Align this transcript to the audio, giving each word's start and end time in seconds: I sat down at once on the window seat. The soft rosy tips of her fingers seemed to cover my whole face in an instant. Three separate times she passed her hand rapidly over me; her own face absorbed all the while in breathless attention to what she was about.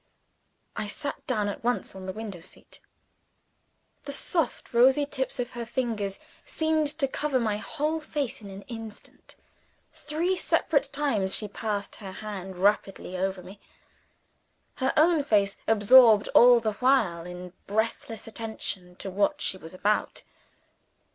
I 0.75 0.87
sat 0.87 1.27
down 1.27 1.47
at 1.47 1.63
once 1.63 1.93
on 1.95 2.07
the 2.07 2.11
window 2.11 2.39
seat. 2.41 2.79
The 4.05 4.11
soft 4.11 4.73
rosy 4.73 5.05
tips 5.05 5.39
of 5.39 5.51
her 5.51 5.63
fingers 5.63 6.19
seemed 6.43 6.87
to 6.97 7.07
cover 7.07 7.39
my 7.39 7.57
whole 7.57 7.99
face 7.99 8.41
in 8.41 8.49
an 8.49 8.63
instant. 8.63 9.35
Three 9.93 10.35
separate 10.35 10.89
times 10.91 11.35
she 11.35 11.47
passed 11.47 11.97
her 11.97 12.13
hand 12.13 12.57
rapidly 12.57 13.15
over 13.15 13.43
me; 13.43 13.59
her 14.77 14.91
own 14.97 15.21
face 15.21 15.57
absorbed 15.67 16.29
all 16.29 16.59
the 16.59 16.73
while 16.81 17.27
in 17.27 17.53
breathless 17.67 18.25
attention 18.25 18.95
to 18.95 19.11
what 19.11 19.39
she 19.39 19.55
was 19.55 19.71
about. 19.75 20.23